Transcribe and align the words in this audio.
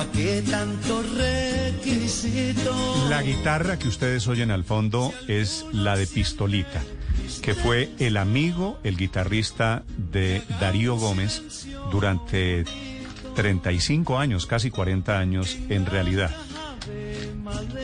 ¿Pa 0.00 0.06
qué? 0.12 0.42
La 3.10 3.22
guitarra 3.22 3.78
que 3.78 3.86
ustedes 3.86 4.28
oyen 4.28 4.50
al 4.50 4.64
fondo 4.64 5.12
es 5.28 5.66
la 5.72 5.94
de 5.94 6.06
Pistolita, 6.06 6.82
que 7.42 7.54
fue 7.54 7.90
el 7.98 8.16
amigo, 8.16 8.80
el 8.82 8.96
guitarrista 8.96 9.82
de 9.98 10.42
Darío 10.58 10.96
Gómez 10.96 11.66
durante 11.90 12.64
35 13.34 14.18
años, 14.18 14.46
casi 14.46 14.70
40 14.70 15.18
años 15.18 15.58
en 15.68 15.84
realidad. 15.84 16.34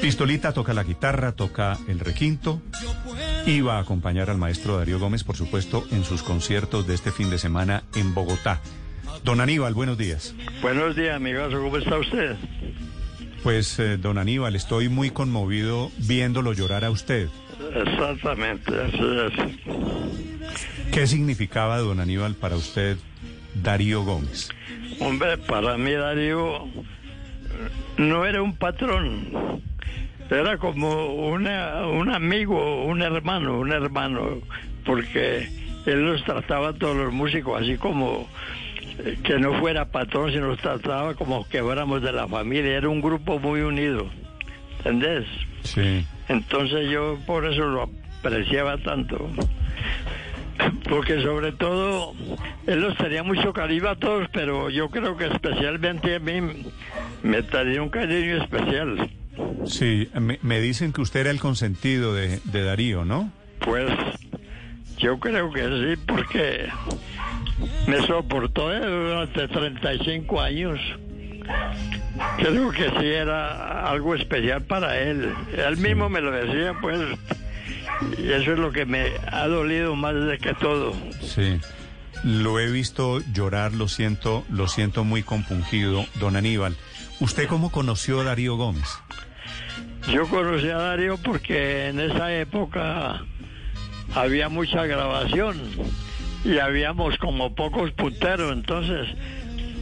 Pistolita 0.01 0.55
toca 0.55 0.73
la 0.73 0.85
guitarra, 0.85 1.33
toca 1.33 1.77
el 1.87 2.01
requinto, 2.01 2.62
iba 3.45 3.77
a 3.77 3.80
acompañar 3.80 4.30
al 4.30 4.38
maestro 4.38 4.79
Darío 4.79 4.98
Gómez, 4.98 5.23
por 5.23 5.37
supuesto, 5.37 5.87
en 5.91 6.02
sus 6.02 6.23
conciertos 6.23 6.87
de 6.87 6.95
este 6.95 7.12
fin 7.12 7.29
de 7.29 7.37
semana 7.37 7.83
en 7.95 8.15
Bogotá. 8.15 8.62
Don 9.27 9.41
Aníbal, 9.41 9.75
buenos 9.75 9.98
días. 9.98 10.37
Buenos 10.62 10.95
días, 10.95 11.16
amigazo, 11.16 11.61
¿cómo 11.61 11.79
está 11.79 11.98
usted? 11.98 12.37
Pues, 13.43 13.77
eh, 13.80 13.97
don 13.97 14.19
Aníbal, 14.19 14.55
estoy 14.55 14.88
muy 14.88 15.10
conmovido 15.10 15.91
viéndolo 15.99 16.52
llorar 16.52 16.85
a 16.85 16.93
usted. 16.93 17.29
Exactamente, 17.74 18.71
así 18.80 19.01
es. 19.02 20.93
¿Qué 20.93 21.09
significaba, 21.09 21.79
don 21.79 21.99
Aníbal, 21.99 22.37
para 22.37 22.55
usted 22.55 22.99
Darío 23.52 24.05
Gómez? 24.05 24.49
Hombre, 25.01 25.38
para 25.38 25.77
mí 25.77 25.90
Darío 25.90 26.68
no 27.96 28.27
era 28.27 28.43
un 28.43 28.55
patrón, 28.57 29.61
era 30.30 30.57
como 30.59 31.07
una, 31.27 31.85
un 31.88 32.15
amigo, 32.15 32.85
un 32.85 33.02
hermano, 33.02 33.59
un 33.59 33.73
hermano, 33.73 34.40
porque 34.85 35.49
él 35.85 36.05
los 36.05 36.23
trataba 36.23 36.68
a 36.68 36.73
todos 36.74 36.96
los 36.96 37.13
músicos 37.13 37.61
así 37.61 37.77
como 37.77 38.21
eh, 38.21 38.65
que 39.23 39.39
no 39.39 39.59
fuera 39.61 39.87
patrón, 39.87 40.33
sino 40.33 40.49
los 40.49 40.61
trataba 40.61 41.15
como 41.15 41.47
que 41.49 41.63
fuéramos 41.63 42.02
de 42.02 42.13
la 42.13 42.27
familia, 42.27 42.77
era 42.77 42.89
un 42.89 43.01
grupo 43.01 43.39
muy 43.39 43.61
unido, 43.61 44.09
¿entendés? 44.79 45.27
Sí. 45.63 46.05
Entonces 46.29 46.91
yo 46.91 47.19
por 47.27 47.45
eso 47.47 47.67
lo 47.67 47.91
apreciaba 48.21 48.79
tanto. 48.79 49.30
Porque 50.89 51.21
sobre 51.21 51.52
todo, 51.52 52.15
él 52.67 52.80
los 52.80 52.97
tenía 52.97 53.23
mucho 53.23 53.52
cariño 53.52 53.89
a 53.89 53.97
todos, 53.97 54.29
pero 54.33 54.71
yo 54.71 54.89
creo 54.89 55.17
que 55.17 55.27
especialmente 55.27 56.17
a 56.17 56.19
mí 56.19 56.41
me 57.23 57.43
tenía 57.43 57.83
un 57.83 57.91
cariño 57.91 58.43
especial. 58.43 59.11
Sí, 59.67 60.09
me, 60.19 60.39
me 60.43 60.61
dicen 60.61 60.93
que 60.93 61.02
usted 61.02 61.21
era 61.21 61.30
el 61.30 61.41
consentido 61.41 62.15
de, 62.15 62.41
de 62.45 62.65
Darío, 62.65 63.05
¿no? 63.05 63.30
Pues 63.61 63.91
yo 64.99 65.19
creo 65.19 65.53
que 65.53 65.62
sí, 65.62 66.03
porque 66.06 66.69
me 67.87 68.06
soportó 68.06 68.72
eh, 68.72 68.81
durante 68.81 69.48
35 69.48 70.41
años. 70.41 70.81
Creo 72.38 72.70
que 72.70 72.91
sí 72.98 73.06
era 73.06 73.88
algo 73.88 74.15
especial 74.15 74.62
para 74.62 74.98
él. 74.98 75.32
Él 75.56 75.76
mismo 75.76 76.09
me 76.09 76.20
lo 76.20 76.32
decía, 76.32 76.75
pues. 76.81 77.00
Y 78.19 78.31
eso 78.31 78.53
es 78.53 78.59
lo 78.59 78.72
que 78.72 78.84
me 78.84 79.12
ha 79.31 79.47
dolido 79.47 79.94
más 79.94 80.15
de 80.15 80.38
que 80.38 80.55
todo. 80.55 80.94
Sí. 81.22 81.61
Lo 82.25 82.59
he 82.59 82.71
visto 82.71 83.21
llorar, 83.33 83.72
lo 83.72 83.88
siento, 83.88 84.44
lo 84.50 84.69
siento 84.69 85.05
muy 85.05 85.22
compungido, 85.22 86.05
don 86.19 86.37
Aníbal. 86.37 86.77
¿Usted 87.21 87.47
cómo 87.47 87.71
conoció 87.71 88.21
a 88.21 88.25
Darío 88.25 88.56
Gómez? 88.56 88.99
Yo 90.12 90.27
conocí 90.28 90.69
a 90.69 90.78
Darío 90.78 91.16
porque 91.19 91.88
en 91.88 92.00
esa 92.00 92.32
época 92.34 93.25
había 94.15 94.49
mucha 94.49 94.87
grabación 94.87 95.56
y 96.47 96.59
habíamos 96.59 97.19
como 97.19 97.55
pocos 97.55 97.91
punteros. 97.93 98.53
Entonces, 98.53 99.09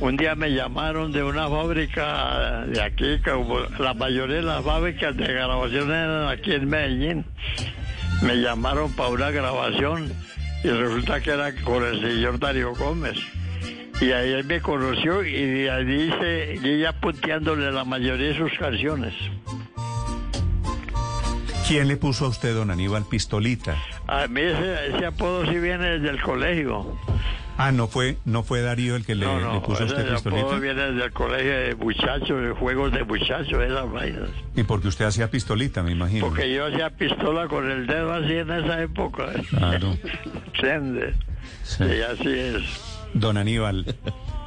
un 0.00 0.16
día 0.16 0.34
me 0.34 0.50
llamaron 0.50 1.12
de 1.12 1.22
una 1.22 1.48
fábrica 1.48 2.64
de 2.66 2.80
aquí, 2.80 3.18
como 3.24 3.60
la 3.78 3.94
mayoría 3.94 4.36
de 4.36 4.42
las 4.42 4.64
fábricas 4.64 5.16
de 5.16 5.26
grabación 5.26 5.90
eran 5.90 6.28
aquí 6.28 6.52
en 6.52 6.68
Medellín. 6.68 7.24
Me 8.22 8.36
llamaron 8.36 8.92
para 8.92 9.10
una 9.10 9.30
grabación 9.30 10.12
y 10.62 10.68
resulta 10.68 11.20
que 11.20 11.30
era 11.30 11.54
con 11.62 11.84
el 11.84 12.00
señor 12.00 12.38
Darío 12.38 12.74
Gómez. 12.74 13.16
Y 14.00 14.10
ahí 14.10 14.32
él 14.32 14.44
me 14.44 14.60
conoció 14.60 15.22
y 15.22 15.32
de 15.32 15.70
ahí 15.70 16.12
seguí 16.20 16.80
ya 16.80 16.92
punteándole 16.92 17.70
la 17.70 17.84
mayoría 17.84 18.28
de 18.28 18.38
sus 18.38 18.52
canciones. 18.58 19.14
¿Quién 21.68 21.88
le 21.88 21.96
puso 21.96 22.26
a 22.26 22.28
usted, 22.28 22.54
don 22.54 22.70
Aníbal, 22.70 23.04
pistolita? 23.08 23.76
A 24.06 24.26
mí 24.28 24.40
ese, 24.40 24.96
ese 24.96 25.06
apodo 25.06 25.46
sí 25.46 25.58
viene 25.58 25.98
desde 25.98 26.10
el 26.10 26.20
colegio. 26.22 26.96
Ah, 27.56 27.70
no 27.70 27.86
fue, 27.86 28.16
no 28.24 28.42
fue 28.42 28.62
Darío 28.62 28.96
el 28.96 29.06
que 29.06 29.14
le, 29.14 29.26
no, 29.26 29.38
le 29.38 29.44
no, 29.44 29.62
puso 29.62 29.84
a 29.84 29.86
ese 29.86 29.94
usted 29.94 30.12
apodo 30.12 30.32
pistolita. 30.32 30.58
viene 30.58 30.82
desde 30.92 31.04
el 31.04 31.12
colegio 31.12 31.52
de 31.52 31.74
muchachos, 31.76 32.42
de 32.42 32.50
juegos 32.50 32.92
de 32.92 33.04
muchachos, 33.04 33.62
esas 33.62 33.92
vainas. 33.92 34.28
Y 34.56 34.64
porque 34.64 34.88
usted 34.88 35.04
hacía 35.04 35.30
pistolita, 35.30 35.82
me 35.82 35.92
imagino. 35.92 36.26
Porque 36.26 36.52
yo 36.52 36.66
hacía 36.66 36.90
pistola 36.90 37.46
con 37.46 37.70
el 37.70 37.86
dedo 37.86 38.12
así 38.12 38.32
en 38.32 38.50
esa 38.50 38.82
época. 38.82 39.26
Claro. 39.50 39.96
Sende. 40.60 41.14
Sí. 41.62 41.84
Y 41.84 42.00
así 42.02 42.28
es. 42.28 42.62
Don 43.14 43.36
Aníbal, 43.36 43.94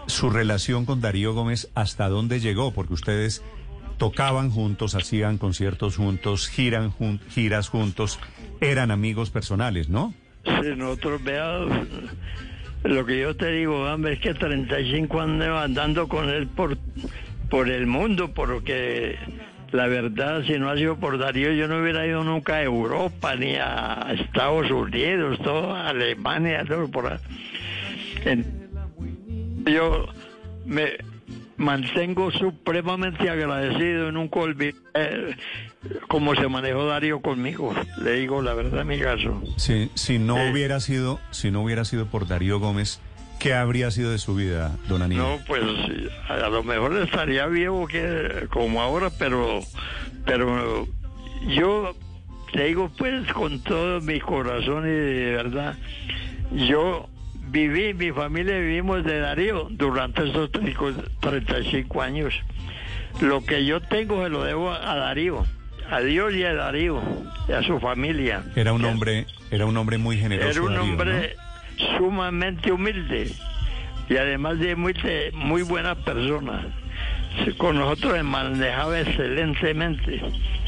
su 0.07 0.29
relación 0.29 0.85
con 0.85 0.99
Darío 0.99 1.33
Gómez, 1.33 1.69
¿hasta 1.75 2.09
dónde 2.09 2.41
llegó? 2.41 2.73
Porque 2.73 2.93
ustedes 2.93 3.41
tocaban 3.97 4.49
juntos, 4.51 4.95
hacían 4.95 5.37
conciertos 5.37 5.95
juntos, 5.97 6.47
giran 6.47 6.91
jun- 6.91 7.19
giras 7.29 7.69
juntos, 7.69 8.19
eran 8.61 8.91
amigos 8.91 9.29
personales, 9.29 9.89
¿no? 9.89 10.13
Sí, 10.45 10.69
nosotros 10.75 11.23
veamos. 11.23 11.87
Lo 12.83 13.05
que 13.05 13.19
yo 13.19 13.35
te 13.35 13.51
digo, 13.51 13.83
hombre, 13.91 14.13
es 14.13 14.19
que 14.19 14.33
35 14.33 15.19
años 15.21 15.59
andando 15.59 16.07
con 16.07 16.29
él 16.29 16.47
por, 16.47 16.77
por 17.49 17.69
el 17.69 17.87
mundo, 17.87 18.31
porque 18.33 19.17
la 19.71 19.87
verdad, 19.87 20.43
si 20.45 20.53
no 20.59 20.69
ha 20.69 20.77
sido 20.77 20.95
por 20.97 21.17
Darío, 21.17 21.51
yo 21.51 21.67
no 21.67 21.81
hubiera 21.81 22.05
ido 22.07 22.23
nunca 22.23 22.55
a 22.55 22.63
Europa, 22.63 23.35
ni 23.35 23.55
a 23.55 24.13
Estados 24.17 24.71
Unidos, 24.71 25.39
todo, 25.43 25.75
a 25.75 25.89
Alemania, 25.89 26.63
todo 26.65 26.87
por 26.89 27.07
ahí. 27.11 28.43
Yo 29.65 30.05
me 30.65 30.91
mantengo 31.57 32.31
supremamente 32.31 33.29
agradecido, 33.29 34.11
nunca 34.11 34.39
olvidé 34.39 34.75
eh, 34.93 35.35
cómo 36.07 36.35
se 36.35 36.47
manejó 36.47 36.85
Darío 36.85 37.21
conmigo, 37.21 37.73
le 38.01 38.11
digo 38.13 38.41
la 38.41 38.53
verdad, 38.53 38.85
mi 38.85 38.99
caso. 38.99 39.41
Sí, 39.57 39.89
si 39.95 40.19
no 40.19 40.37
Eh. 40.37 40.51
hubiera 40.51 40.79
sido, 40.79 41.19
si 41.31 41.51
no 41.51 41.61
hubiera 41.63 41.83
sido 41.85 42.05
por 42.07 42.27
Darío 42.27 42.59
Gómez, 42.59 43.01
¿qué 43.39 43.53
habría 43.55 43.89
sido 43.91 44.11
de 44.11 44.19
su 44.19 44.35
vida, 44.35 44.75
don 44.87 45.01
Aníbal? 45.01 45.25
No, 45.27 45.39
pues 45.47 45.63
a 46.29 46.49
lo 46.49 46.63
mejor 46.63 46.95
estaría 47.01 47.45
vivo 47.47 47.87
que 47.87 48.47
como 48.51 48.81
ahora, 48.81 49.09
pero 49.17 49.61
pero 50.25 50.87
yo 51.47 51.95
te 52.53 52.65
digo 52.65 52.91
pues 52.97 53.31
con 53.33 53.61
todo 53.61 53.99
mi 54.01 54.19
corazón 54.19 54.85
y 54.85 54.89
de 54.89 55.31
verdad, 55.31 55.75
yo 56.51 57.09
viví, 57.47 57.93
mi 57.93 58.11
familia 58.11 58.57
vivimos 58.57 59.03
de 59.03 59.19
Darío 59.19 59.67
durante 59.71 60.29
esos 60.29 60.51
35 60.51 62.01
años. 62.01 62.33
Lo 63.21 63.43
que 63.43 63.65
yo 63.65 63.81
tengo 63.81 64.23
se 64.23 64.29
lo 64.29 64.43
debo 64.43 64.71
a 64.71 64.95
Darío, 64.95 65.45
a 65.89 66.01
Dios 66.01 66.33
y 66.33 66.43
a 66.43 66.53
Darío, 66.53 67.01
y 67.47 67.51
a 67.51 67.63
su 67.63 67.79
familia. 67.79 68.43
Era 68.55 68.73
un 68.73 68.85
hombre, 68.85 69.25
era 69.51 69.65
un 69.65 69.75
hombre 69.77 69.97
muy 69.97 70.17
generoso. 70.17 70.49
Era 70.49 70.61
un 70.61 70.73
Darío, 70.73 70.91
hombre 70.91 71.35
sumamente 71.97 72.71
humilde 72.71 73.31
y 74.09 74.17
además 74.17 74.59
de 74.59 74.75
muy, 74.75 74.93
de 74.93 75.31
muy 75.33 75.63
buena 75.63 75.95
persona. 75.95 76.73
Con 77.57 77.77
nosotros 77.77 78.13
se 78.13 78.23
manejaba 78.23 78.99
excelentemente. 78.99 80.21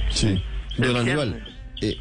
Sí. 0.10 0.42
Don. 0.78 0.96
Aníbal, 0.96 1.44
eh, 1.82 1.98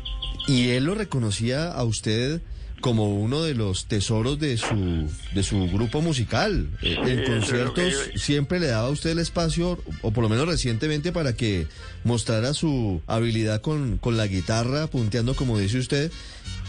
y 0.46 0.70
él 0.70 0.84
lo 0.84 0.94
reconocía 0.94 1.72
a 1.72 1.82
usted 1.84 2.42
como 2.80 3.14
uno 3.14 3.42
de 3.42 3.54
los 3.54 3.86
tesoros 3.86 4.38
de 4.38 4.56
su 4.56 5.10
de 5.34 5.42
su 5.42 5.66
grupo 5.68 6.00
musical. 6.00 6.68
Sí, 6.80 6.96
en 6.96 7.24
conciertos 7.24 7.92
yo- 8.12 8.18
siempre 8.18 8.60
le 8.60 8.68
daba 8.68 8.88
a 8.88 8.90
usted 8.90 9.10
el 9.10 9.18
espacio, 9.18 9.82
o 10.02 10.10
por 10.12 10.22
lo 10.22 10.28
menos 10.28 10.46
recientemente, 10.46 11.10
para 11.12 11.34
que 11.34 11.66
mostrara 12.04 12.54
su 12.54 13.02
habilidad 13.06 13.60
con, 13.60 13.98
con 13.98 14.16
la 14.16 14.26
guitarra, 14.26 14.86
punteando 14.86 15.34
como 15.34 15.58
dice 15.58 15.78
usted, 15.78 16.12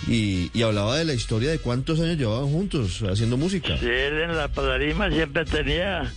y, 0.07 0.49
y 0.53 0.61
hablaba 0.63 0.97
de 0.97 1.05
la 1.05 1.13
historia 1.13 1.51
de 1.51 1.59
cuántos 1.59 1.99
años 1.99 2.17
llevaban 2.17 2.49
juntos 2.51 3.03
haciendo 3.03 3.37
música. 3.37 3.77
Sí, 3.77 3.85
él 3.85 4.19
en 4.21 4.35
la 4.35 4.47
padarima 4.47 5.09
siempre 5.11 5.45
tenía 5.45 6.11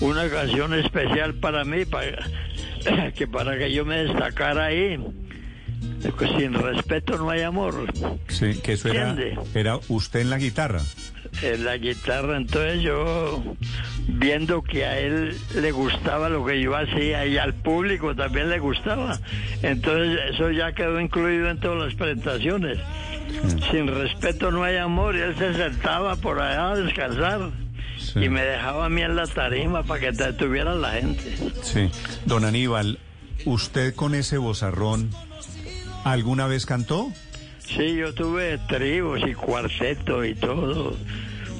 una 0.00 0.28
canción 0.28 0.74
especial 0.74 1.34
para 1.34 1.64
mí, 1.64 1.84
para, 1.84 2.28
que 3.16 3.26
para 3.28 3.56
que 3.58 3.72
yo 3.72 3.84
me 3.84 4.04
destacara 4.04 4.66
ahí. 4.66 4.98
Pues, 6.16 6.30
sin 6.38 6.54
respeto 6.54 7.16
no 7.18 7.30
hay 7.30 7.42
amor. 7.42 7.74
Sí, 8.28 8.58
que 8.62 8.72
eso 8.74 8.88
era, 8.88 9.16
era 9.54 9.78
usted 9.88 10.20
en 10.20 10.30
la 10.30 10.38
guitarra. 10.38 10.80
En 11.42 11.64
la 11.64 11.76
guitarra, 11.76 12.36
entonces 12.36 12.82
yo 12.82 13.42
viendo 14.08 14.62
que 14.62 14.86
a 14.86 14.98
él 14.98 15.36
le 15.54 15.70
gustaba 15.72 16.28
lo 16.28 16.44
que 16.44 16.60
yo 16.60 16.74
hacía 16.76 17.26
y 17.26 17.36
al 17.36 17.54
público 17.54 18.14
también 18.14 18.48
le 18.48 18.58
gustaba, 18.58 19.18
entonces 19.62 20.18
eso 20.34 20.50
ya 20.50 20.72
quedó 20.72 21.00
incluido 21.00 21.50
en 21.50 21.60
todas 21.60 21.84
las 21.84 21.94
presentaciones. 21.94 22.78
Sin 23.70 23.88
respeto 23.88 24.50
no 24.50 24.62
hay 24.64 24.76
amor 24.78 25.14
y 25.16 25.20
él 25.20 25.36
se 25.36 25.52
sentaba 25.54 26.16
por 26.16 26.40
allá 26.40 26.70
a 26.70 26.76
descansar 26.76 27.50
Sí. 27.98 28.20
y 28.20 28.28
me 28.28 28.42
dejaba 28.42 28.86
a 28.86 28.88
mí 28.88 29.02
en 29.02 29.16
la 29.16 29.26
tarima 29.26 29.82
para 29.82 30.00
que 30.00 30.12
te 30.12 30.32
tuviera 30.32 30.72
la 30.74 30.92
gente. 30.92 31.36
Sí. 31.62 31.90
Don 32.26 32.44
Aníbal, 32.44 33.00
¿usted 33.44 33.92
con 33.94 34.14
ese 34.14 34.38
bozarrón 34.38 35.10
alguna 36.04 36.46
vez 36.46 36.66
cantó? 36.66 37.12
Sí, 37.58 37.96
yo 37.96 38.14
tuve 38.14 38.58
tríos 38.68 39.20
y 39.26 39.34
cuarteto 39.34 40.24
y 40.24 40.34
todo. 40.34 40.96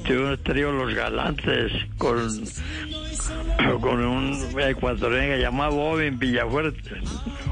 Tuve 0.05 0.31
un 0.31 0.37
trío 0.43 0.71
Los 0.71 0.93
Galantes 0.95 1.71
con, 1.97 2.17
con 3.81 4.05
un 4.05 4.59
ecuatoriano 4.59 5.27
que 5.27 5.35
se 5.35 5.41
llama 5.41 5.69
Bobby 5.69 6.09
Villafuerte. 6.09 6.95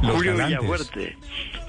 Los 0.02 0.16
Julio 0.16 0.36
Galantes. 0.36 0.60
Villafuerte. 0.60 1.18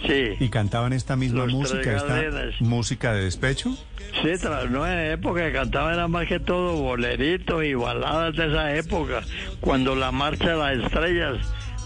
Sí. 0.07 0.45
¿Y 0.45 0.49
cantaban 0.49 0.93
esta 0.93 1.17
misma 1.17 1.45
Los 1.45 1.53
música, 1.53 1.97
esta 1.97 2.23
música 2.61 3.13
de 3.13 3.25
despecho? 3.25 3.77
Sí, 4.23 4.31
tras 4.41 4.65
en 4.65 4.99
época 5.13 5.45
que 5.45 5.53
cantaba 5.53 5.93
era 5.93 6.09
más 6.09 6.27
que 6.27 6.41
todo 6.41 6.75
boleritos 6.75 7.65
y 7.65 7.75
baladas 7.75 8.35
de 8.35 8.47
esa 8.47 8.75
época, 8.75 9.23
cuando 9.61 9.95
la 9.95 10.11
marcha 10.11 10.51
de 10.51 10.57
las 10.57 10.85
estrellas, 10.85 11.37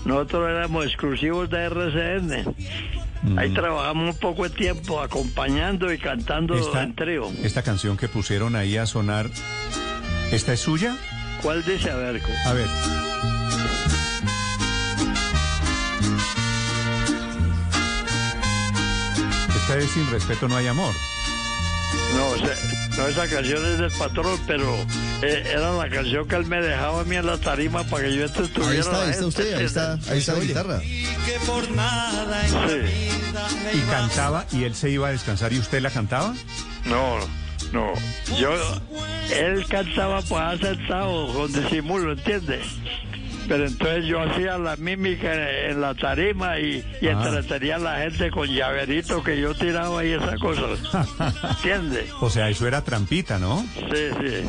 nosotros 0.04 0.48
éramos 0.48 0.86
exclusivos 0.86 1.50
de 1.50 1.64
RCN. 1.64 2.54
Ahí 3.36 3.50
trabajamos 3.54 4.14
un 4.14 4.20
poco 4.20 4.42
de 4.44 4.50
tiempo 4.50 5.00
acompañando 5.00 5.92
y 5.92 5.98
cantando 5.98 6.54
Esta, 6.54 6.82
en 6.82 6.94
trío. 6.94 7.30
esta 7.42 7.62
canción 7.62 7.96
que 7.96 8.08
pusieron 8.08 8.56
ahí 8.56 8.76
a 8.76 8.86
sonar, 8.86 9.30
¿esta 10.32 10.52
es 10.52 10.60
suya? 10.60 10.96
¿Cuál 11.40 11.64
dice 11.64 11.90
a 11.90 11.96
ver? 11.96 12.20
A 12.46 12.52
ver. 12.52 12.66
Esta 19.56 19.78
es 19.78 19.90
Sin 19.90 20.10
Respeto 20.10 20.48
No 20.48 20.56
Hay 20.56 20.66
Amor. 20.66 20.94
No, 22.16 22.26
o 22.28 22.36
sea, 22.38 22.54
no, 22.98 23.06
esa 23.08 23.28
canción 23.28 23.64
es 23.64 23.78
del 23.78 23.90
patrón, 23.92 24.38
pero 24.46 24.66
eh, 25.22 25.44
era 25.52 25.72
la 25.72 25.88
canción 25.88 26.26
que 26.28 26.36
él 26.36 26.46
me 26.46 26.60
dejaba 26.60 27.00
a 27.00 27.04
mí 27.04 27.16
en 27.16 27.26
la 27.26 27.38
tarima 27.38 27.84
para 27.84 28.04
que 28.04 28.16
yo 28.16 28.24
estuviera. 28.24 28.70
Ahí 28.70 28.78
está, 28.78 29.02
ahí 29.04 29.10
está 29.10 29.26
usted, 29.26 29.54
ahí 29.54 29.64
está, 29.64 29.92
ahí 30.10 30.18
está 30.18 30.32
la 30.34 30.38
Y 30.44 30.46
guitarra. 30.48 30.80
Sí. 32.68 33.76
Y 33.76 33.80
cantaba, 33.90 34.46
y 34.52 34.64
él 34.64 34.74
se 34.74 34.90
iba 34.90 35.08
a 35.08 35.12
descansar 35.12 35.52
y 35.52 35.58
usted 35.58 35.80
la 35.80 35.90
cantaba. 35.90 36.34
No, 36.84 37.18
no. 37.72 37.92
Yo, 38.38 38.52
él 39.34 39.64
cantaba 39.68 40.20
pues 40.22 40.60
sentado 40.60 41.32
con 41.32 41.52
disimulo, 41.52 42.12
¿entiendes? 42.12 42.66
Pero 43.48 43.66
entonces 43.66 44.04
yo 44.06 44.20
hacía 44.22 44.56
la 44.56 44.76
mímica 44.76 45.32
en, 45.34 45.72
en 45.72 45.80
la 45.80 45.94
tarima 45.94 46.58
y, 46.60 46.84
y 47.00 47.08
Ah. 47.08 47.12
entretenía 47.12 47.76
a 47.76 47.78
la 47.80 47.98
gente 47.98 48.30
con 48.30 48.46
llaverito 48.48 49.22
que 49.22 49.40
yo 49.40 49.52
tiraba 49.54 50.04
y 50.04 50.12
esas 50.12 50.38
cosas. 50.40 50.78
¿Entiendes? 51.56 52.06
O 52.20 52.30
sea, 52.30 52.48
eso 52.48 52.66
era 52.68 52.82
trampita, 52.84 53.38
¿no? 53.38 53.66
Sí, 53.74 54.08
sí. 54.20 54.48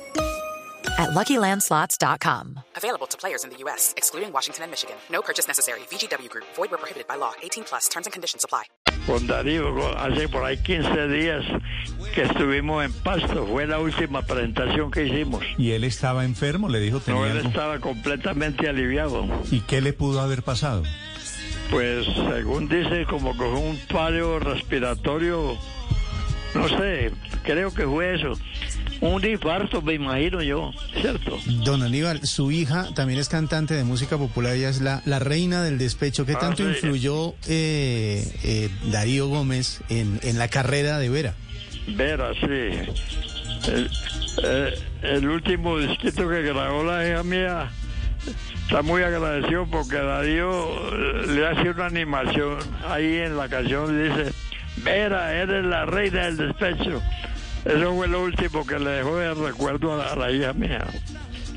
at 1.01 1.09
LuckyLandSlots.com. 1.11 2.59
Available 2.77 3.07
to 3.07 3.17
players 3.17 3.43
in 3.43 3.49
the 3.49 3.57
U.S., 3.65 3.93
excluding 3.97 4.31
Washington 4.31 4.63
and 4.63 4.71
Michigan. 4.71 4.95
No 5.11 5.21
purchase 5.21 5.47
necessary. 5.47 5.81
VGW 5.89 6.29
Group, 6.29 6.45
void 6.55 6.69
where 6.71 6.77
prohibited 6.77 7.07
by 7.07 7.15
law. 7.17 7.33
18 7.43 7.63
plus 7.65 7.89
terms 7.89 8.05
and 8.07 8.13
conditions 8.13 8.43
apply. 8.45 8.63
Con 9.07 9.25
Darío, 9.27 9.97
hace 9.97 10.29
por 10.29 10.43
ahí 10.45 10.57
15 10.61 11.07
días 11.07 11.43
que 12.13 12.21
estuvimos 12.23 12.85
en 12.85 12.93
Pasto. 12.93 13.47
Fue 13.47 13.65
la 13.65 13.79
última 13.79 14.21
presentación 14.21 14.91
que 14.91 15.05
hicimos. 15.07 15.43
¿Y 15.57 15.71
él 15.71 15.83
estaba 15.83 16.23
enfermo? 16.23 16.69
¿Le 16.69 16.79
dijo 16.79 16.97
No, 16.97 17.03
tenía 17.03 17.25
él 17.31 17.37
algo? 17.37 17.49
estaba 17.49 17.79
completamente 17.79 18.69
aliviado. 18.69 19.25
¿Y 19.49 19.61
qué 19.61 19.81
le 19.81 19.93
pudo 19.93 20.21
haber 20.21 20.43
pasado? 20.43 20.83
Pues 21.71 22.05
según 22.05 22.67
dice, 22.67 23.05
como 23.09 23.31
que 23.31 23.39
fue 23.39 23.49
un 23.59 23.79
paro 23.91 24.39
respiratorio, 24.39 25.57
no 26.53 26.67
sé, 26.67 27.11
creo 27.43 27.73
que 27.73 27.85
fue 27.87 28.15
eso. 28.15 28.33
Un 29.01 29.25
infarto, 29.25 29.81
me 29.81 29.95
imagino 29.95 30.43
yo, 30.43 30.71
¿cierto? 31.01 31.39
Don 31.63 31.81
Aníbal, 31.81 32.25
su 32.25 32.51
hija 32.51 32.87
también 32.93 33.19
es 33.19 33.29
cantante 33.29 33.73
de 33.73 33.83
música 33.83 34.17
popular, 34.17 34.53
ella 34.55 34.69
es 34.69 34.79
la, 34.79 35.01
la 35.05 35.17
reina 35.17 35.63
del 35.63 35.79
despecho. 35.79 36.23
¿Qué 36.25 36.33
Ah, 36.33 36.39
tanto 36.39 36.63
sí. 36.63 36.69
influyó 36.69 37.33
eh, 37.47 38.23
eh, 38.43 38.69
Darío 38.91 39.27
Gómez 39.27 39.81
en, 39.89 40.19
en 40.21 40.37
la 40.37 40.47
carrera 40.49 40.99
de 40.99 41.09
Vera? 41.09 41.33
Vera, 41.87 42.31
sí. 42.35 42.47
El, 43.71 43.89
eh, 44.43 44.73
el 45.01 45.27
último 45.29 45.79
disquito 45.79 46.29
que 46.29 46.43
grabó 46.43 46.83
la 46.83 47.07
hija 47.07 47.23
mía 47.23 47.71
está 48.67 48.83
muy 48.83 49.01
agradecido 49.01 49.65
porque 49.65 49.95
Darío 49.97 50.51
eh, 50.93 51.25
le 51.27 51.47
hace 51.47 51.69
una 51.71 51.87
animación 51.87 52.57
ahí 52.87 53.17
en 53.17 53.35
la 53.35 53.49
canción 53.49 53.87
dice 54.03 54.31
Vera, 54.77 55.33
eres 55.35 55.65
la 55.65 55.85
reina 55.85 56.25
del 56.25 56.37
despecho. 56.37 57.01
Eso 57.65 57.93
fue 57.95 58.07
lo 58.07 58.23
último 58.23 58.65
que 58.65 58.79
le 58.79 58.89
dejó 58.89 59.17
de 59.17 59.33
recuerdo 59.33 59.93
a 59.93 59.97
la, 59.97 60.13
a 60.13 60.15
la 60.15 60.31
hija 60.31 60.53
mía. 60.53 60.85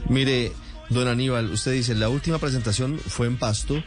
Mire, 0.09 0.53
don 0.91 1.09
Aníbal, 1.09 1.51
usted 1.51 1.73
dice, 1.73 1.95
la 1.95 2.09
última 2.09 2.39
presentación 2.39 2.99
fue 2.99 3.27
en 3.27 3.39
Pasto, 3.39 3.83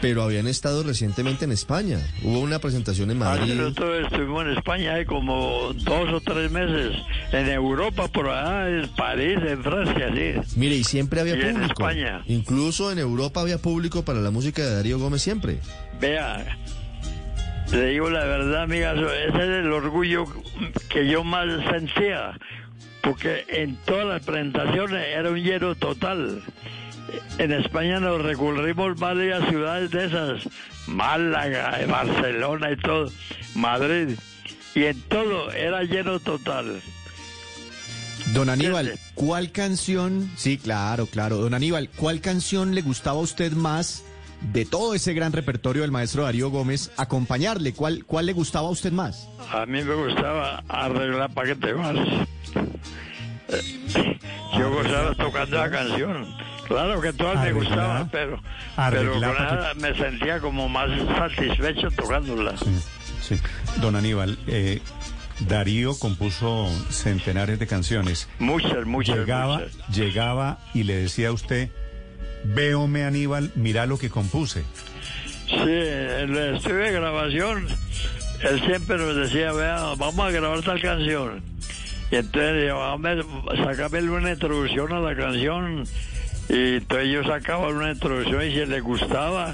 pero 0.00 0.22
habían 0.22 0.46
estado 0.46 0.82
recientemente 0.84 1.44
en 1.44 1.52
España. 1.52 1.98
Hubo 2.22 2.38
una 2.40 2.58
presentación 2.60 3.10
en 3.10 3.16
Ah, 3.22 3.34
Madrid. 3.36 3.54
Nosotros 3.54 4.04
estuvimos 4.04 4.44
en 4.46 4.52
España 4.56 4.94
hay 4.94 5.04
como 5.04 5.72
dos 5.74 6.12
o 6.12 6.20
tres 6.20 6.50
meses. 6.50 6.96
En 7.32 7.48
Europa, 7.48 8.08
por 8.08 8.28
allá, 8.30 8.68
en 8.70 8.88
París, 8.90 9.38
en 9.46 9.62
Francia, 9.62 10.08
sí. 10.14 10.56
Mire, 10.56 10.76
y 10.76 10.84
siempre 10.84 11.20
había 11.20 11.36
Y 11.36 11.40
en 11.40 11.54
público. 11.54 11.72
España. 11.72 12.22
Incluso 12.26 12.90
en 12.92 12.98
Europa 13.00 13.40
había 13.40 13.58
público 13.58 14.04
para 14.04 14.20
la 14.20 14.30
música 14.30 14.62
de 14.62 14.74
Darío 14.76 14.98
Gómez 15.00 15.20
siempre. 15.20 15.58
Vea, 16.00 16.56
le 17.72 17.86
digo 17.88 18.10
la 18.10 18.24
verdad, 18.24 18.62
amiga, 18.62 18.92
ese 18.92 19.28
es 19.28 19.34
el 19.34 19.72
orgullo 19.72 20.24
que 20.88 21.08
yo 21.08 21.24
más 21.24 21.46
sentía, 21.70 22.38
porque 23.02 23.44
en 23.48 23.76
todas 23.84 24.06
las 24.06 24.24
presentaciones 24.24 25.06
era 25.08 25.30
un 25.30 25.42
lleno 25.42 25.74
total. 25.74 26.42
En 27.38 27.52
España 27.52 28.00
nos 28.00 28.22
recurrimos 28.22 28.98
varias 28.98 29.48
ciudades 29.48 29.90
de 29.90 30.06
esas, 30.06 30.48
Málaga, 30.86 31.78
Barcelona 31.88 32.72
y 32.72 32.76
todo, 32.76 33.10
Madrid, 33.54 34.16
y 34.74 34.84
en 34.84 35.00
todo 35.02 35.52
era 35.52 35.82
lleno 35.82 36.20
total. 36.20 36.80
Don 38.34 38.50
Aníbal, 38.50 38.88
Ese. 38.88 39.00
¿cuál 39.14 39.52
canción? 39.52 40.30
Sí, 40.36 40.58
claro, 40.58 41.06
claro. 41.06 41.38
Don 41.38 41.54
Aníbal, 41.54 41.88
¿cuál 41.96 42.20
canción 42.20 42.74
le 42.74 42.82
gustaba 42.82 43.18
a 43.18 43.22
usted 43.22 43.52
más 43.52 44.04
de 44.40 44.64
todo 44.64 44.94
ese 44.94 45.14
gran 45.14 45.32
repertorio 45.32 45.82
del 45.82 45.90
maestro 45.90 46.22
Darío 46.24 46.50
Gómez 46.50 46.90
acompañarle? 46.96 47.72
¿Cuál, 47.72 48.04
cuál 48.04 48.26
le 48.26 48.32
gustaba 48.32 48.68
a 48.68 48.70
usted 48.70 48.92
más? 48.92 49.28
A 49.52 49.66
mí 49.66 49.82
me 49.82 49.94
gustaba 49.94 50.62
arreglar 50.68 51.30
para 51.32 51.48
que 51.48 51.54
te 51.56 51.72
vas. 51.72 51.96
Eh, 53.48 54.18
Yo 54.58 54.70
gozaba 54.70 55.14
tocando 55.14 55.56
la 55.58 55.70
canción. 55.70 56.26
Claro 56.66 57.00
que 57.00 57.12
todas 57.14 57.42
me 57.42 57.52
gustaban, 57.52 58.10
pero, 58.10 58.38
pero 58.90 59.12
con 59.14 59.24
esa 59.24 59.72
me 59.76 59.94
sentía 59.94 60.38
como 60.38 60.68
más 60.68 60.90
satisfecho 61.16 61.90
tocándola. 61.90 62.54
Sí, 62.58 62.78
sí. 63.22 63.40
Don 63.80 63.96
Aníbal, 63.96 64.38
eh, 64.46 64.82
Darío 65.40 65.98
compuso 65.98 66.68
centenares 66.90 67.58
de 67.58 67.66
canciones. 67.66 68.28
Muchas, 68.38 68.84
muchas, 68.84 69.16
Llegaba, 69.16 69.60
muchas. 69.60 69.96
llegaba 69.96 70.58
y 70.74 70.82
le 70.82 70.96
decía 70.96 71.28
a 71.28 71.32
usted, 71.32 71.70
véome 72.44 73.04
Aníbal, 73.04 73.50
mira 73.54 73.86
lo 73.86 73.98
que 73.98 74.10
compuse. 74.10 74.62
Sí, 75.46 75.54
en 75.56 76.36
el 76.36 76.56
estudio 76.56 76.76
de 76.76 76.92
grabación, 76.92 77.66
él 78.42 78.60
siempre 78.66 78.96
nos 78.98 79.16
decía, 79.16 79.52
vea, 79.52 79.94
vamos 79.96 80.20
a 80.20 80.30
grabar 80.30 80.62
tal 80.62 80.80
canción. 80.80 81.42
Y 82.10 82.16
entonces, 82.16 82.68
yo, 82.68 82.78
"Hombre, 82.78 83.22
sácame 83.64 84.02
una 84.02 84.32
introducción 84.32 84.92
a 84.92 85.00
la 85.00 85.14
canción 85.16 85.84
Y 86.50 86.76
entonces 86.76 87.10
yo 87.12 87.24
sacaba 87.24 87.68
una 87.68 87.90
introducción 87.92 88.42
y 88.42 88.52
si 88.52 88.64
le 88.64 88.80
gustaba, 88.80 89.52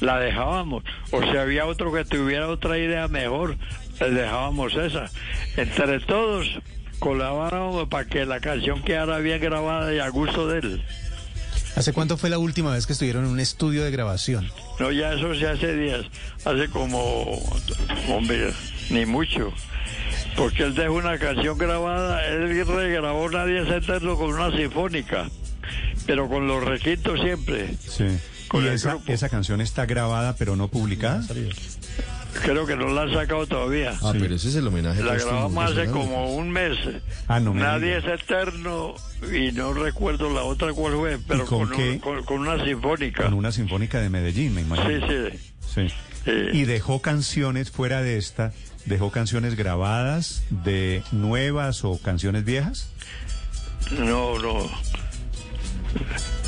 la 0.00 0.20
dejábamos. 0.20 0.84
O 1.10 1.20
si 1.20 1.36
había 1.36 1.66
otro 1.66 1.92
que 1.92 2.04
tuviera 2.04 2.48
otra 2.48 2.78
idea 2.78 3.08
mejor, 3.08 3.56
le 3.98 4.10
dejábamos 4.10 4.72
esa. 4.76 5.10
Entre 5.56 5.98
todos 6.00 6.46
colaborábamos 7.00 7.88
para 7.88 8.06
que 8.06 8.24
la 8.24 8.38
canción 8.38 8.80
quedara 8.82 9.18
bien 9.18 9.40
grabada 9.40 9.92
y 9.92 9.98
a 9.98 10.08
gusto 10.08 10.46
de 10.46 10.58
él. 10.60 10.84
¿Hace 11.76 11.92
cuánto 11.92 12.16
fue 12.16 12.30
la 12.30 12.38
última 12.38 12.72
vez 12.72 12.86
que 12.86 12.94
estuvieron 12.94 13.26
en 13.26 13.30
un 13.30 13.38
estudio 13.38 13.84
de 13.84 13.90
grabación? 13.90 14.50
No, 14.80 14.90
ya 14.90 15.12
eso 15.12 15.34
se 15.34 15.46
hace 15.46 15.76
días, 15.76 16.06
hace 16.46 16.68
como, 16.70 17.38
hombre, 18.08 18.50
ni 18.88 19.04
mucho. 19.04 19.52
Porque 20.36 20.62
él 20.62 20.74
dejó 20.74 20.94
una 20.94 21.18
canción 21.18 21.58
grabada, 21.58 22.26
él 22.28 22.66
regrabó 22.66 23.28
Nadie 23.28 23.66
se 23.66 23.76
eterno 23.76 24.16
con 24.16 24.32
una 24.32 24.56
sinfónica, 24.56 25.28
pero 26.06 26.28
con 26.30 26.48
los 26.48 26.64
requintos 26.64 27.20
siempre. 27.20 27.74
Sí. 27.86 28.06
Con 28.48 28.64
¿Y 28.64 28.68
esa, 28.68 28.98
esa 29.06 29.28
canción 29.28 29.60
está 29.60 29.84
grabada 29.84 30.34
pero 30.36 30.56
no 30.56 30.68
publicada? 30.68 31.22
Creo 32.42 32.66
que 32.66 32.76
no 32.76 32.88
la 32.88 33.02
han 33.02 33.12
sacado 33.14 33.46
todavía. 33.46 33.94
Ah, 34.02 34.12
pero 34.12 34.34
ese 34.34 34.48
es 34.48 34.56
el 34.56 34.66
homenaje. 34.66 35.02
La 35.02 35.14
póstumo 35.14 35.32
grabamos 35.50 35.72
hace 35.72 35.86
como 35.90 36.34
un 36.36 36.50
mes. 36.50 36.76
Ah, 37.28 37.40
no 37.40 37.54
me 37.54 37.60
Nadie 37.62 37.96
es 37.96 38.04
eterno 38.04 38.94
y 39.32 39.52
no 39.52 39.72
recuerdo 39.72 40.30
la 40.32 40.42
otra 40.42 40.72
cuál 40.74 40.94
fue, 40.94 41.18
pero 41.26 41.46
con 41.46 41.68
con, 41.68 41.80
un- 41.80 41.98
con- 41.98 42.24
con 42.24 42.40
una 42.40 42.62
sinfónica. 42.64 43.24
Con 43.24 43.34
una 43.34 43.52
sinfónica 43.52 44.00
de 44.00 44.10
Medellín, 44.10 44.54
me 44.54 44.60
Sí, 44.62 44.66
imagino. 44.66 45.06
sí. 45.08 45.38
Sí. 45.74 45.94
Eh, 46.26 46.50
Y 46.52 46.64
dejó 46.64 47.00
canciones 47.00 47.70
fuera 47.70 48.02
de 48.02 48.18
esta, 48.18 48.52
dejó 48.84 49.10
canciones 49.10 49.54
grabadas 49.56 50.42
de 50.50 51.02
nuevas 51.12 51.84
o 51.84 51.98
canciones 52.02 52.44
viejas. 52.44 52.90
No, 53.92 54.38
no. 54.38 54.68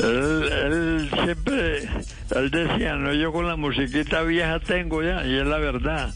Él, 0.00 0.42
él 0.52 1.10
siempre, 1.24 1.88
él 2.36 2.50
decía, 2.50 2.96
no, 2.96 3.12
yo 3.14 3.32
con 3.32 3.46
la 3.46 3.56
musiquita 3.56 4.22
vieja 4.22 4.60
tengo 4.60 5.02
ya, 5.02 5.26
y 5.26 5.36
es 5.38 5.46
la 5.46 5.58
verdad. 5.58 6.14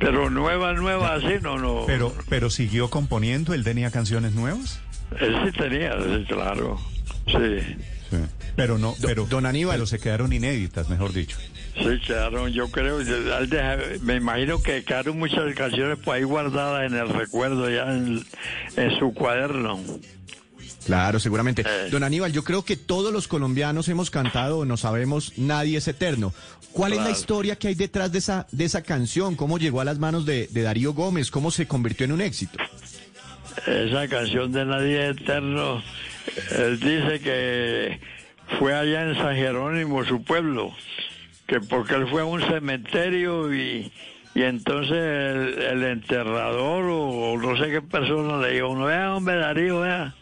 Pero 0.00 0.28
nueva, 0.28 0.72
nueva, 0.72 1.14
así, 1.14 1.34
no, 1.40 1.58
no. 1.58 1.84
Pero, 1.86 2.12
pero 2.28 2.50
siguió 2.50 2.90
componiendo, 2.90 3.54
él 3.54 3.62
tenía 3.64 3.90
canciones 3.90 4.32
nuevas. 4.32 4.80
Él 5.20 5.36
sí 5.44 5.52
tenía, 5.58 5.94
sí, 6.00 6.24
claro. 6.28 6.78
Sí, 7.26 7.76
Sí. 8.10 8.16
Pero 8.56 8.78
no, 8.78 8.94
pero, 9.02 9.26
don 9.26 9.44
Aníbal. 9.44 9.76
pero 9.76 9.86
se 9.86 9.98
quedaron 9.98 10.32
inéditas, 10.32 10.88
mejor 10.88 11.12
dicho. 11.12 11.36
sí, 11.76 12.00
quedaron, 12.06 12.50
yo 12.50 12.70
creo, 12.70 13.00
me 14.00 14.16
imagino 14.16 14.62
que 14.62 14.82
quedaron 14.82 15.18
muchas 15.18 15.54
canciones 15.54 15.98
por 15.98 16.16
ahí 16.16 16.22
guardadas 16.22 16.90
en 16.90 16.98
el 16.98 17.10
recuerdo, 17.10 17.68
ya 17.68 17.92
en, 17.94 18.24
en 18.76 18.98
su 18.98 19.12
cuaderno. 19.12 19.78
Claro, 20.86 21.20
seguramente. 21.20 21.62
Eh. 21.62 21.88
Don 21.90 22.02
Aníbal, 22.02 22.32
yo 22.32 22.44
creo 22.44 22.64
que 22.64 22.76
todos 22.76 23.12
los 23.12 23.28
colombianos 23.28 23.88
hemos 23.88 24.10
cantado 24.10 24.58
o 24.58 24.64
no 24.64 24.76
sabemos 24.76 25.32
Nadie 25.36 25.78
es 25.78 25.88
eterno. 25.88 26.32
¿Cuál 26.72 26.92
es 26.92 27.00
la 27.00 27.10
historia 27.10 27.56
que 27.56 27.68
hay 27.68 27.74
detrás 27.74 28.12
de 28.12 28.18
esa, 28.18 28.46
de 28.52 28.64
esa 28.64 28.82
canción? 28.82 29.34
¿Cómo 29.34 29.58
llegó 29.58 29.80
a 29.80 29.84
las 29.84 29.98
manos 29.98 30.24
de, 30.26 30.46
de 30.48 30.62
Darío 30.62 30.92
Gómez? 30.92 31.30
¿Cómo 31.30 31.50
se 31.50 31.66
convirtió 31.66 32.04
en 32.04 32.12
un 32.12 32.20
éxito? 32.20 32.58
Esa 33.66 34.06
canción 34.08 34.52
de 34.52 34.64
Nadie 34.64 35.08
Eterno, 35.08 35.82
él 36.56 36.78
dice 36.78 37.20
que 37.20 38.00
fue 38.58 38.74
allá 38.74 39.02
en 39.02 39.16
San 39.16 39.34
Jerónimo, 39.34 40.04
su 40.04 40.22
pueblo, 40.22 40.72
que 41.46 41.60
porque 41.60 41.94
él 41.94 42.06
fue 42.08 42.22
a 42.22 42.24
un 42.24 42.40
cementerio 42.40 43.52
y, 43.52 43.90
y 44.34 44.42
entonces 44.42 44.92
el, 44.92 45.58
el 45.58 45.84
enterrador 45.84 46.84
o, 46.88 47.36
no 47.36 47.56
sé 47.56 47.70
qué 47.70 47.82
persona 47.82 48.38
le 48.38 48.54
dijo, 48.54 48.74
no 48.76 48.86
vea 48.86 49.14
hombre 49.14 49.36
Darío, 49.36 49.80
vea, 49.80 50.14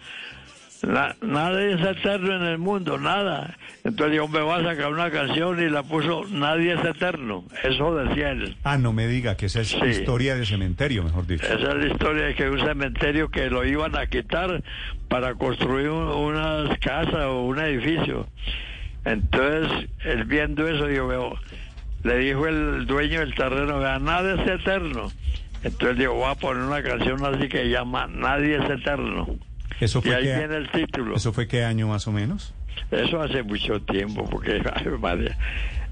na- 0.85 1.15
nada 1.23 1.63
es 1.63 1.81
eterno 1.81 2.37
en 2.37 2.43
el 2.43 2.59
mundo, 2.59 2.99
nada. 2.99 3.57
Entonces 3.85 4.13
dijo, 4.13 4.25
hombre, 4.25 4.43
va 4.43 4.57
a 4.57 4.63
sacar 4.65 4.93
una 4.93 5.11
canción 5.11 5.61
y 5.63 5.69
la 5.69 5.83
puso 5.83 6.25
Nadie 6.31 6.75
es 6.75 6.85
eterno, 6.85 7.45
eso 7.63 7.95
decía 7.95 8.31
él. 8.33 8.57
Ah, 8.65 8.77
no 8.79 8.93
me 8.93 9.07
diga 9.07 9.37
que 9.37 9.47
esa 9.47 9.61
es 9.61 9.69
Sí. 9.69 9.85
historia 9.87 10.35
de 10.37 10.45
cementerio, 10.47 11.03
mejor 11.05 11.27
dicho. 11.27 11.45
Esa 11.47 11.55
es 11.73 11.75
la 11.77 11.87
historia 11.87 12.25
de 12.27 12.35
que 12.35 12.49
un 12.51 12.61
cementerio 12.61 13.29
que 13.31 13.49
lo 13.51 13.65
iban 13.65 13.97
a 13.97 14.07
quitar 14.07 14.63
para 15.09 15.35
construir 15.35 15.89
un- 15.91 16.09
unas 16.09 16.79
casas 16.79 17.25
o 17.27 17.43
un 17.43 17.59
edificio. 17.61 18.27
Entonces, 19.05 19.89
él 20.05 20.25
viendo 20.25 20.67
eso, 20.67 20.89
yo 20.91 21.07
veo, 21.07 21.35
le 22.03 22.19
dijo 22.19 22.47
el 22.47 22.87
dueño 22.87 23.21
del 23.21 23.35
terreno, 23.35 23.79
vea, 23.79 23.99
nada 23.99 24.35
es 24.43 24.49
eterno. 24.61 25.11
Entonces 25.63 25.99
digo, 25.99 26.15
voy 26.15 26.31
a 26.31 26.35
poner 26.35 26.63
una 26.65 26.83
canción 26.83 27.25
así 27.25 27.49
que 27.49 27.69
llama 27.71 28.07
Nadie 28.09 28.57
es 28.57 28.71
eterno. 28.71 29.27
Eso 29.81 29.99
Y 29.99 30.03
fue 30.03 30.15
ahí 30.15 30.25
que, 30.25 30.37
viene 30.39 30.57
el 30.57 30.71
título. 30.71 31.17
eso 31.17 31.33
fue 31.33 31.47
qué 31.47 31.65
año 31.65 31.89
más 31.89 32.07
o 32.07 32.13
menos. 32.13 32.55
Eso 32.91 33.21
hace 33.21 33.43
mucho 33.43 33.81
tiempo, 33.83 34.25
porque 34.31 34.63
madre, 35.01 35.35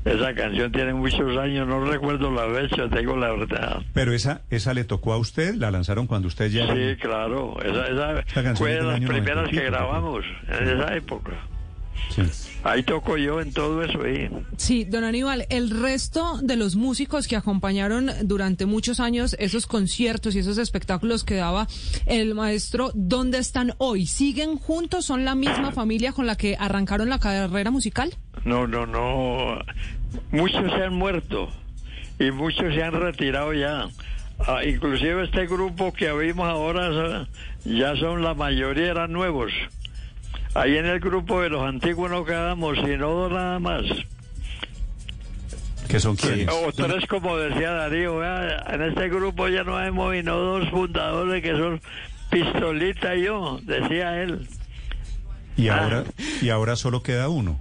esa 0.04 0.34
canción 0.34 0.70
tiene 0.70 0.92
muchos 0.92 1.36
años, 1.38 1.66
no 1.66 1.84
recuerdo 1.84 2.30
la 2.30 2.46
fecha, 2.54 2.88
tengo 2.88 3.16
la 3.16 3.32
verdad. 3.32 3.82
Pero 3.94 4.12
esa, 4.12 4.42
esa 4.50 4.74
le 4.74 4.84
tocó 4.84 5.14
a 5.14 5.16
usted, 5.16 5.54
la 5.54 5.70
lanzaron 5.70 6.06
cuando 6.06 6.28
usted 6.28 6.50
ya. 6.50 6.66
Sí, 6.66 6.96
claro. 7.00 7.56
Esa, 7.62 8.22
esa 8.22 8.54
fue 8.54 8.74
de 8.74 8.82
las 8.82 9.00
primeras 9.00 9.36
90 9.36 9.50
y 9.50 9.58
que 9.58 9.64
grabamos 9.64 10.24
en 10.48 10.68
esa 10.68 10.94
época. 10.94 11.32
Sí. 12.14 12.22
Ahí 12.64 12.82
toco 12.82 13.18
yo 13.18 13.42
en 13.42 13.52
todo 13.52 13.82
eso 13.82 14.02
ahí. 14.02 14.30
Sí, 14.56 14.84
don 14.84 15.04
Aníbal, 15.04 15.46
el 15.50 15.68
resto 15.68 16.38
de 16.42 16.56
los 16.56 16.76
músicos 16.76 17.28
que 17.28 17.36
acompañaron 17.36 18.10
durante 18.22 18.64
muchos 18.64 19.00
años 19.00 19.36
esos 19.38 19.66
conciertos 19.66 20.34
y 20.34 20.38
esos 20.38 20.56
espectáculos 20.56 21.24
que 21.24 21.34
daba 21.34 21.66
el 22.06 22.34
maestro, 22.34 22.90
¿dónde 22.94 23.36
están 23.36 23.74
hoy? 23.76 24.06
¿Siguen 24.06 24.56
juntos? 24.56 25.04
¿Son 25.04 25.26
la 25.26 25.34
misma 25.34 25.72
familia 25.72 26.12
con 26.12 26.26
la 26.26 26.36
que 26.36 26.56
arrancaron 26.58 27.10
la 27.10 27.18
carrera 27.18 27.70
musical? 27.70 28.14
No, 28.46 28.66
no, 28.66 28.86
no. 28.86 29.58
Muchos 30.30 30.72
se 30.72 30.84
han 30.84 30.94
muerto 30.94 31.50
y 32.18 32.30
muchos 32.30 32.74
se 32.74 32.82
han 32.82 32.94
retirado 32.94 33.52
ya. 33.52 33.88
Ah, 34.38 34.64
inclusive 34.64 35.24
este 35.24 35.46
grupo 35.46 35.92
que 35.92 36.10
vimos 36.12 36.48
ahora 36.48 37.28
ya 37.64 37.94
son 37.96 38.22
la 38.22 38.32
mayoría 38.34 38.90
eran 38.90 39.12
nuevos. 39.12 39.52
Ahí 40.54 40.76
en 40.76 40.86
el 40.86 41.00
grupo 41.00 41.42
de 41.42 41.48
los 41.50 41.62
antiguos 41.62 42.10
no 42.10 42.24
quedamos 42.24 42.78
sino 42.84 43.10
dos 43.10 43.32
nada 43.32 43.58
más. 43.58 43.82
¿Que 45.88 46.00
son 46.00 46.16
quiénes? 46.16 46.48
O 46.48 46.72
tres, 46.72 47.06
como 47.06 47.36
decía 47.36 47.70
Darío, 47.72 48.22
en 48.24 48.82
este 48.82 49.08
grupo 49.08 49.48
ya 49.48 49.64
no 49.64 49.82
hemos 49.84 50.14
sino 50.14 50.36
dos 50.36 50.68
fundadores 50.70 51.42
que 51.42 51.50
son 51.52 51.80
Pistolita 52.30 53.14
y 53.14 53.24
yo, 53.24 53.60
decía 53.62 54.22
él. 54.22 54.48
Y 55.56 55.68
Ah. 55.68 55.82
ahora, 55.84 56.04
y 56.40 56.48
ahora 56.48 56.74
solo 56.76 57.02
queda 57.02 57.28
uno. 57.28 57.60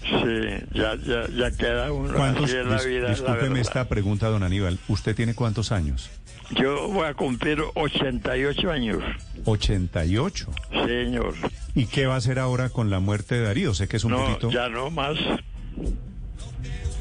Sí, 0.00 0.64
ya, 0.72 0.96
ya, 0.96 1.28
ya 1.28 1.50
queda 1.56 1.92
uno. 1.92 2.14
¿Cuántos? 2.14 2.44
Así 2.46 2.56
es 2.56 2.66
la 2.66 2.82
vida, 2.82 3.10
discúlpeme 3.10 3.60
esta 3.60 3.86
pregunta, 3.88 4.28
don 4.28 4.42
Aníbal. 4.42 4.78
¿Usted 4.88 5.14
tiene 5.14 5.34
cuántos 5.34 5.70
años? 5.70 6.10
Yo 6.56 6.88
voy 6.88 7.06
a 7.06 7.14
cumplir 7.14 7.62
88 7.74 8.70
años, 8.72 8.98
88. 9.44 10.50
señor. 10.86 11.34
¿Y 11.74 11.86
qué 11.86 12.06
va 12.06 12.14
a 12.14 12.18
hacer 12.18 12.38
ahora 12.38 12.68
con 12.70 12.90
la 12.90 13.00
muerte 13.00 13.36
de 13.36 13.42
Darío? 13.42 13.74
Sé 13.74 13.88
que 13.88 13.96
es 13.96 14.04
un 14.04 14.12
No, 14.12 14.24
poquito. 14.24 14.50
ya 14.50 14.68
no 14.68 14.90
más. 14.90 15.16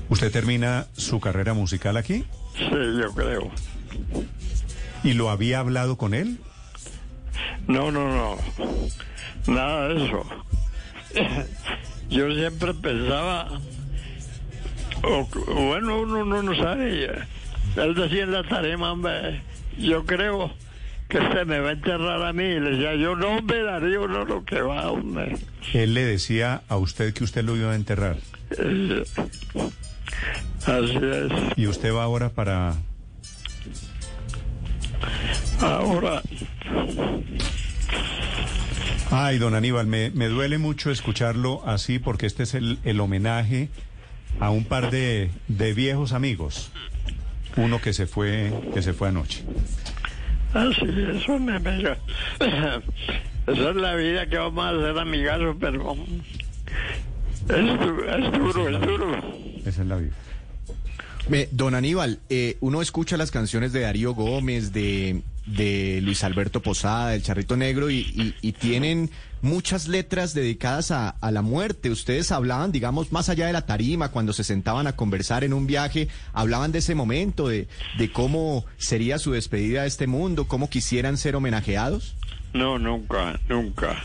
¿Usted 0.09 0.31
termina 0.31 0.88
su 0.93 1.19
carrera 1.19 1.53
musical 1.53 1.97
aquí? 1.97 2.25
Sí, 2.57 2.69
yo 3.01 3.11
creo. 3.15 3.49
¿Y 5.03 5.13
lo 5.13 5.29
había 5.29 5.59
hablado 5.59 5.97
con 5.97 6.13
él? 6.13 6.38
No, 7.67 7.91
no, 7.91 8.07
no. 8.09 8.38
Nada 9.53 9.88
de 9.89 10.05
eso. 10.05 10.23
Yo 12.09 12.31
siempre 12.33 12.73
pensaba, 12.73 13.59
o, 15.03 15.27
bueno, 15.53 16.01
uno 16.01 16.25
no, 16.25 16.43
no 16.43 16.55
sabe. 16.55 17.05
Él 17.75 17.95
decía 17.95 18.23
en 18.23 18.31
la 18.31 18.43
tarima, 18.43 18.91
hombre, 18.91 19.41
yo 19.77 20.05
creo 20.05 20.51
que 21.10 21.18
se 21.18 21.46
me 21.46 21.60
va 21.60 21.70
a 21.70 21.72
enterrar 21.74 22.24
a 22.24 22.32
mí. 22.32 22.44
Y 22.44 22.60
le 22.60 22.70
decía, 22.72 22.96
yo 22.96 23.16
no, 23.16 23.38
hombre, 23.38 23.63
Darío, 23.63 24.08
no, 24.08 24.24
lo 24.24 24.46
que 24.46 24.62
va, 24.62 24.89
hombre. 24.89 25.36
Él 25.74 25.94
le 25.94 26.06
decía 26.06 26.62
a 26.70 26.78
usted 26.78 27.13
que 27.13 27.24
usted 27.24 27.44
lo 27.44 27.58
iba 27.58 27.72
a 27.72 27.75
enterrar. 27.75 28.18
Eh, 28.58 29.04
Así 30.66 30.98
es. 31.01 31.32
¿Y 31.58 31.68
usted 31.68 31.94
va 31.94 32.04
ahora 32.04 32.30
para... 32.30 32.75
Ahora, 35.62 36.22
Ay, 39.12 39.39
don 39.39 39.56
Aníbal, 39.56 39.88
me, 39.88 40.12
me 40.12 40.28
duele 40.28 40.60
mucho 40.60 40.92
escucharlo 40.92 41.63
así 41.68 41.98
porque 41.98 42.28
este 42.28 42.44
es 42.44 42.54
el, 42.54 42.78
el 42.84 43.00
homenaje 43.00 43.70
a 44.39 44.51
un 44.51 44.66
par 44.66 44.92
de, 44.92 45.32
de 45.48 45.74
viejos 45.74 46.13
amigos. 46.13 46.72
Uno 47.58 47.82
que 47.82 47.92
se 47.94 48.06
fue, 48.06 48.54
que 48.74 48.84
se 48.84 48.94
fue 48.94 49.08
anoche. 49.08 49.44
Así 50.53 50.86
es, 51.15 51.29
hombre, 51.29 51.56
amiga. 51.56 51.98
Esa 52.39 53.70
es 53.70 53.75
la 53.75 53.96
vida 53.96 54.27
que 54.29 54.38
vamos 54.38 54.63
a 54.65 54.70
hacer, 54.70 54.98
amigazos, 55.00 55.56
pero 55.60 55.96
es, 57.50 57.79
du- 57.79 58.03
es 58.03 58.32
duro, 58.32 58.70
es 58.70 58.82
duro. 58.82 59.18
Esa 59.65 59.82
es 59.82 59.88
la 59.88 59.96
vida. 59.98 60.12
Me- 61.27 61.48
don 61.51 61.75
Aníbal, 61.75 62.20
eh, 62.29 62.58
uno 62.60 62.82
escucha 62.82 63.18
las 63.18 63.32
canciones 63.32 63.72
de 63.74 63.82
Darío 63.82 64.13
Gómez, 64.13 64.72
de, 64.74 65.22
de 65.46 66.00
Luis 66.03 66.24
Alberto 66.24 66.62
Posada, 66.62 67.12
del 67.12 67.24
Charrito 67.24 67.56
Negro, 67.58 67.89
y, 67.89 67.98
y- 68.00 68.36
y 68.41 68.51
tienen 68.53 69.10
muchas 69.41 69.88
letras 69.88 70.34
dedicadas 70.34 70.91
a, 70.91 71.10
a, 71.10 71.31
la 71.31 71.41
muerte. 71.41 71.89
Ustedes 71.89 72.31
hablaban, 72.31 72.72
digamos, 72.72 73.12
más 73.12 73.29
allá 73.29 73.48
de 73.48 73.53
la 73.53 73.65
tarima, 73.65 74.12
cuando 74.12 74.34
se 74.34 74.43
sentaban 74.43 74.88
a 74.88 74.96
conversar 74.96 75.43
en 75.43 75.53
un 75.53 75.67
viaje, 75.67 76.08
hablaban 76.34 76.72
de 76.72 76.79
ese 76.79 76.96
momento, 76.96 77.48
de, 77.48 77.67
de 77.98 78.12
cómo 78.12 78.65
sería 78.77 79.17
su 79.19 79.31
despedida 79.31 79.81
de 79.84 79.88
este 79.88 80.08
mundo, 80.08 80.48
cómo 80.48 80.69
quisieran 80.69 81.17
ser 81.17 81.36
homenajeados. 81.36 82.15
No, 82.53 82.79
nunca, 82.79 83.39
nunca. 83.48 84.03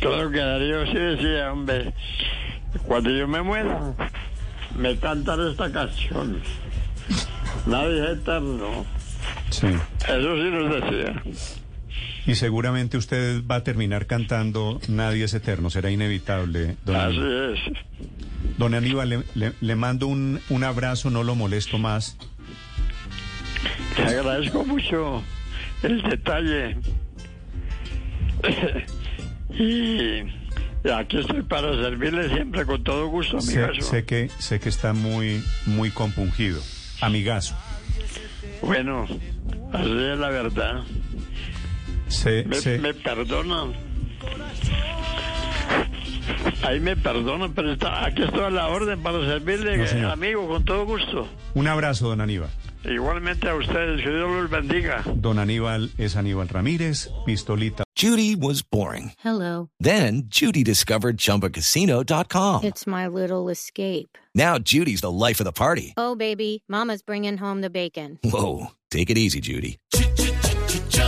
Todo 0.00 0.30
que 0.30 0.38
Darío 0.38 0.86
sí 0.86 0.94
decía, 0.98 1.52
hombre, 1.52 1.92
cuando 2.86 3.10
yo 3.10 3.26
me 3.26 3.42
muera, 3.42 3.94
me 4.76 4.96
cantan 4.98 5.48
esta 5.48 5.70
canción. 5.70 6.40
Nadie 7.66 8.04
es 8.04 8.18
eterno. 8.18 8.84
Sí. 9.50 9.66
Eso 9.66 10.36
sí 10.36 10.50
nos 10.50 10.74
decía. 10.74 11.22
Y 12.26 12.34
seguramente 12.34 12.96
usted 12.96 13.42
va 13.48 13.56
a 13.56 13.64
terminar 13.64 14.06
cantando 14.06 14.80
Nadie 14.88 15.24
es 15.24 15.34
eterno, 15.34 15.70
será 15.70 15.90
inevitable. 15.90 16.76
Don 16.84 16.96
Así 16.96 17.16
Aníbal. 17.18 17.54
es. 17.54 17.60
Don 18.58 18.74
Aníbal, 18.74 19.08
le, 19.08 19.22
le- 19.34 19.52
le 19.60 19.76
mando 19.76 20.06
un, 20.08 20.40
un 20.48 20.64
abrazo, 20.64 21.08
no 21.10 21.22
lo 21.22 21.34
molesto 21.36 21.78
más. 21.78 22.16
Te 23.94 24.02
agradezco 24.02 24.64
mucho 24.64 25.22
el 25.82 26.02
detalle. 26.02 26.76
y 29.50 30.20
aquí 30.90 31.18
estoy 31.18 31.42
para 31.42 31.72
servirle 31.82 32.28
siempre 32.28 32.64
con 32.66 32.82
todo 32.84 33.06
gusto, 33.08 33.40
Sé, 33.40 33.62
amigazo. 33.62 33.90
sé 33.90 34.04
que, 34.04 34.30
sé 34.38 34.60
que 34.60 34.68
está 34.68 34.92
muy, 34.92 35.42
muy 35.66 35.90
compungido. 35.90 36.60
Amigazo. 37.00 37.54
Bueno, 38.62 39.04
así 39.72 39.90
es 39.90 40.18
la 40.18 40.28
verdad. 40.30 40.82
Sé, 42.08 42.44
Me, 42.46 42.56
sé- 42.56 42.78
me 42.78 42.94
perdonan. 42.94 43.74
Ahí 46.62 46.80
me 46.80 46.96
perdonan, 46.96 47.52
pero 47.54 47.72
está, 47.72 48.04
aquí 48.04 48.22
estoy 48.22 48.40
a 48.44 48.50
la 48.50 48.68
orden 48.68 49.00
para 49.02 49.20
servirle, 49.24 49.76
No, 50.00 50.10
amigo, 50.10 50.48
con 50.48 50.64
todo 50.64 50.84
gusto. 50.86 51.28
Un 51.54 51.68
abrazo, 51.68 52.08
don 52.08 52.20
Aníbal. 52.20 52.50
Igualmente 52.84 53.48
a 53.48 53.54
ustedes, 53.54 54.02
que 54.02 54.10
Dios 54.10 54.30
los 54.30 54.50
bendiga. 54.50 55.02
Don 55.14 55.38
Aníbal 55.38 55.90
es 55.98 56.16
Aníbal 56.16 56.48
Ramírez, 56.48 57.10
pistolita. 57.24 57.84
Judy 57.96 58.34
was 58.36 58.62
boring. 58.62 59.12
Hello. 59.24 59.70
Then 59.80 60.24
Judy 60.28 60.62
discovered 60.62 61.16
ChumbaCasino.com. 61.18 62.64
It's 62.64 62.86
my 62.86 63.06
little 63.08 63.48
escape. 63.48 64.18
Now 64.34 64.58
Judy's 64.58 65.00
the 65.00 65.10
life 65.10 65.40
of 65.40 65.44
the 65.46 65.52
party. 65.52 65.94
Oh, 65.96 66.14
baby, 66.14 66.62
Mama's 66.68 67.02
bringing 67.02 67.38
home 67.38 67.60
the 67.62 67.70
bacon. 67.70 68.18
Whoa, 68.22 68.68
take 68.90 69.10
it 69.10 69.18
easy, 69.18 69.40
Judy. 69.40 69.78